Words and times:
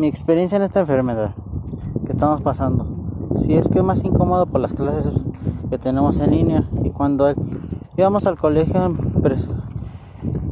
Mi 0.00 0.06
experiencia 0.06 0.56
en 0.56 0.62
esta 0.62 0.80
enfermedad 0.80 1.34
que 2.06 2.12
estamos 2.12 2.40
pasando, 2.40 2.86
si 3.36 3.52
es 3.52 3.68
que 3.68 3.80
es 3.80 3.84
más 3.84 4.02
incómodo 4.02 4.46
por 4.46 4.62
las 4.62 4.72
clases 4.72 5.12
que 5.68 5.76
tenemos 5.76 6.20
en 6.20 6.30
línea. 6.30 6.66
Y 6.82 6.88
cuando 6.88 7.30
íbamos 7.98 8.26
al 8.26 8.38
colegio 8.38 8.96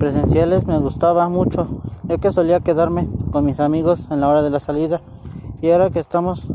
presenciales 0.00 0.66
me 0.66 0.76
gustaba 0.78 1.28
mucho, 1.28 1.68
ya 2.02 2.18
que 2.18 2.32
solía 2.32 2.58
quedarme 2.58 3.08
con 3.30 3.44
mis 3.44 3.60
amigos 3.60 4.08
en 4.10 4.20
la 4.20 4.26
hora 4.26 4.42
de 4.42 4.50
la 4.50 4.58
salida. 4.58 5.00
Y 5.62 5.70
ahora 5.70 5.90
que 5.90 6.00
estamos 6.00 6.48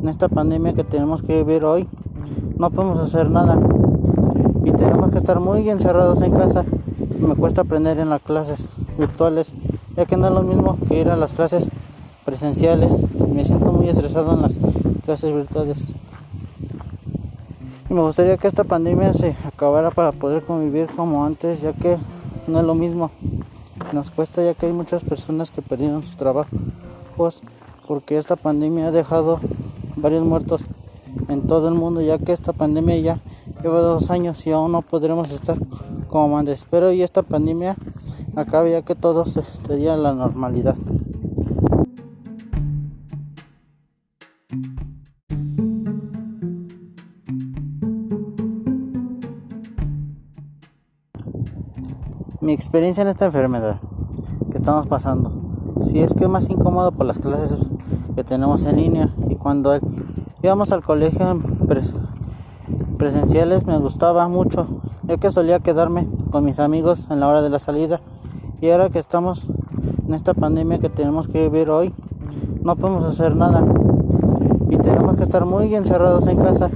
en 0.00 0.08
esta 0.08 0.30
pandemia 0.30 0.72
que 0.72 0.82
tenemos 0.82 1.20
que 1.20 1.44
vivir 1.44 1.62
hoy, 1.64 1.90
no 2.56 2.70
podemos 2.70 3.00
hacer 3.00 3.30
nada. 3.30 3.60
Y 4.64 4.70
tenemos 4.70 5.10
que 5.10 5.18
estar 5.18 5.40
muy 5.40 5.68
encerrados 5.68 6.22
en 6.22 6.32
casa. 6.32 6.64
Me 7.18 7.34
cuesta 7.34 7.60
aprender 7.60 7.98
en 7.98 8.08
las 8.08 8.22
clases 8.22 8.70
virtuales, 8.96 9.52
ya 9.94 10.06
que 10.06 10.16
no 10.16 10.28
es 10.28 10.32
lo 10.32 10.42
mismo 10.42 10.78
que 10.88 11.02
ir 11.02 11.10
a 11.10 11.16
las 11.16 11.34
clases 11.34 11.70
presenciales. 12.30 12.92
Me 13.34 13.44
siento 13.44 13.72
muy 13.72 13.88
estresado 13.88 14.34
en 14.34 14.42
las 14.42 14.52
clases 15.04 15.34
virtuales. 15.34 15.86
Y 17.88 17.92
me 17.92 18.02
gustaría 18.02 18.36
que 18.36 18.46
esta 18.46 18.62
pandemia 18.62 19.12
se 19.14 19.34
acabara 19.44 19.90
para 19.90 20.12
poder 20.12 20.44
convivir 20.44 20.86
como 20.94 21.24
antes, 21.24 21.60
ya 21.60 21.72
que 21.72 21.96
no 22.46 22.60
es 22.60 22.64
lo 22.64 22.76
mismo. 22.76 23.10
Nos 23.92 24.12
cuesta 24.12 24.44
ya 24.44 24.54
que 24.54 24.66
hay 24.66 24.72
muchas 24.72 25.02
personas 25.02 25.50
que 25.50 25.60
perdieron 25.60 26.04
sus 26.04 26.16
trabajos 26.16 27.42
porque 27.88 28.16
esta 28.16 28.36
pandemia 28.36 28.86
ha 28.86 28.92
dejado 28.92 29.40
varios 29.96 30.24
muertos 30.24 30.62
en 31.28 31.42
todo 31.48 31.66
el 31.66 31.74
mundo, 31.74 32.00
ya 32.00 32.18
que 32.18 32.32
esta 32.32 32.52
pandemia 32.52 32.96
ya 32.98 33.18
lleva 33.60 33.80
dos 33.80 34.08
años 34.08 34.46
y 34.46 34.52
aún 34.52 34.70
no 34.70 34.82
podremos 34.82 35.32
estar 35.32 35.58
como 36.06 36.38
antes. 36.38 36.60
Espero 36.60 36.92
y 36.92 37.02
esta 37.02 37.22
pandemia 37.22 37.74
acabe 38.36 38.70
ya 38.70 38.82
que 38.82 38.94
todo 38.94 39.26
sería 39.26 39.96
la 39.96 40.12
normalidad. 40.12 40.76
Mi 52.42 52.54
experiencia 52.54 53.02
en 53.02 53.08
esta 53.08 53.26
enfermedad 53.26 53.80
que 54.50 54.56
estamos 54.56 54.86
pasando, 54.86 55.30
si 55.84 56.00
es 56.00 56.14
que 56.14 56.24
es 56.24 56.30
más 56.30 56.48
incómodo 56.48 56.90
por 56.90 57.04
las 57.04 57.18
clases 57.18 57.54
que 58.14 58.24
tenemos 58.24 58.64
en 58.64 58.78
línea. 58.78 59.14
Y 59.28 59.34
cuando 59.34 59.78
íbamos 60.42 60.72
al 60.72 60.82
colegio 60.82 61.38
presenciales 62.96 63.66
me 63.66 63.76
gustaba 63.76 64.26
mucho, 64.28 64.66
ya 65.02 65.18
que 65.18 65.30
solía 65.30 65.58
quedarme 65.58 66.08
con 66.30 66.46
mis 66.46 66.60
amigos 66.60 67.08
en 67.10 67.20
la 67.20 67.28
hora 67.28 67.42
de 67.42 67.50
la 67.50 67.58
salida. 67.58 68.00
Y 68.62 68.70
ahora 68.70 68.88
que 68.88 69.00
estamos 69.00 69.48
en 70.08 70.14
esta 70.14 70.32
pandemia 70.32 70.78
que 70.78 70.88
tenemos 70.88 71.28
que 71.28 71.46
vivir 71.46 71.68
hoy, 71.68 71.92
no 72.62 72.74
podemos 72.74 73.04
hacer 73.04 73.36
nada. 73.36 73.66
Y 74.70 74.78
tenemos 74.78 75.18
que 75.18 75.24
estar 75.24 75.44
muy 75.44 75.74
encerrados 75.74 76.26
en 76.26 76.38
casa. 76.38 76.70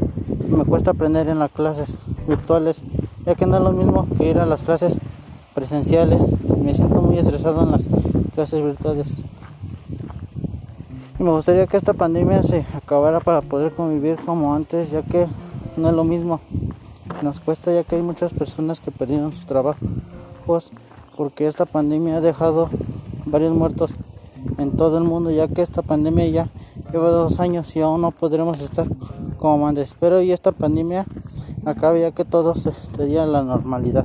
Me 0.46 0.66
cuesta 0.66 0.90
aprender 0.90 1.26
en 1.28 1.38
las 1.38 1.50
clases 1.50 2.00
virtuales, 2.28 2.82
ya 3.24 3.34
que 3.34 3.46
no 3.46 3.56
es 3.56 3.62
lo 3.62 3.72
mismo 3.72 4.06
que 4.18 4.28
ir 4.28 4.38
a 4.38 4.44
las 4.44 4.62
clases 4.62 5.00
presenciales. 5.54 6.20
Me 6.62 6.74
siento 6.74 7.00
muy 7.00 7.18
estresado 7.18 7.62
en 7.62 7.70
las 7.70 7.86
clases 8.34 8.62
virtuales. 8.62 9.16
Y 11.18 11.22
me 11.22 11.30
gustaría 11.30 11.66
que 11.66 11.76
esta 11.76 11.94
pandemia 11.94 12.42
se 12.42 12.66
acabara 12.74 13.20
para 13.20 13.40
poder 13.40 13.72
convivir 13.72 14.16
como 14.16 14.54
antes, 14.54 14.90
ya 14.90 15.02
que 15.02 15.26
no 15.76 15.88
es 15.88 15.94
lo 15.94 16.04
mismo. 16.04 16.40
Nos 17.22 17.40
cuesta 17.40 17.72
ya 17.72 17.84
que 17.84 17.96
hay 17.96 18.02
muchas 18.02 18.32
personas 18.32 18.80
que 18.80 18.90
perdieron 18.90 19.32
sus 19.32 19.46
trabajos 19.46 20.72
porque 21.16 21.46
esta 21.46 21.64
pandemia 21.64 22.16
ha 22.16 22.20
dejado 22.20 22.68
varios 23.24 23.54
muertos 23.54 23.92
en 24.58 24.72
todo 24.72 24.98
el 24.98 25.04
mundo, 25.04 25.30
ya 25.30 25.48
que 25.48 25.62
esta 25.62 25.82
pandemia 25.82 26.26
ya 26.28 26.48
lleva 26.92 27.10
dos 27.10 27.40
años 27.40 27.74
y 27.76 27.80
aún 27.80 28.02
no 28.02 28.10
podremos 28.10 28.60
estar 28.60 28.86
como 29.38 29.66
antes. 29.66 29.88
Espero 29.88 30.20
y 30.20 30.32
esta 30.32 30.52
pandemia 30.52 31.06
acabe 31.64 32.00
ya 32.00 32.10
que 32.10 32.24
todo 32.24 32.54
sería 32.54 33.26
la 33.26 33.42
normalidad. 33.42 34.04